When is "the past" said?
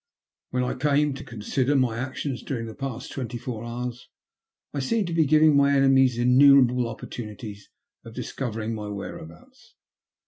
2.65-3.11